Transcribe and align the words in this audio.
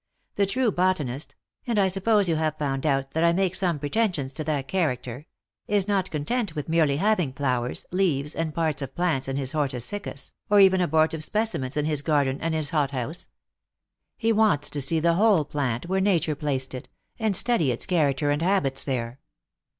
The 0.33 0.47
true 0.47 0.71
bot 0.71 0.97
anist 0.97 1.35
and 1.67 1.77
I 1.77 1.87
suppose 1.87 2.27
you 2.27 2.35
have 2.37 2.57
found 2.57 2.87
out 2.87 3.11
that 3.11 3.23
I 3.23 3.33
make 3.33 3.53
some 3.53 3.77
pretensions 3.77 4.33
to 4.33 4.43
that 4.45 4.67
character 4.67 5.27
is 5.67 5.87
not 5.87 6.09
content 6.09 6.55
with 6.55 6.67
merely 6.67 6.97
having 6.97 7.31
flowers, 7.31 7.85
leaves, 7.91 8.33
and 8.33 8.51
parts 8.51 8.81
of 8.81 8.95
plants 8.95 9.27
in 9.27 9.35
his 9.35 9.51
hortus 9.51 9.85
siccus, 9.85 10.31
or 10.49 10.59
even 10.59 10.81
abortive 10.81 11.23
specimens 11.23 11.77
in 11.77 11.85
his 11.85 12.01
garden 12.01 12.39
and 12.41 12.55
his 12.55 12.71
hot 12.71 12.89
house: 12.89 13.29
he 14.17 14.31
wants 14.33 14.71
to 14.71 14.81
see 14.81 14.99
the 14.99 15.13
whole 15.13 15.45
plant 15.45 15.85
where 15.85 16.01
nature 16.01 16.33
placed 16.33 16.73
it, 16.73 16.89
and 17.19 17.35
study 17.35 17.69
its 17.71 17.85
character 17.85 18.31
and 18.31 18.41
habits 18.41 18.83
there. 18.83 19.19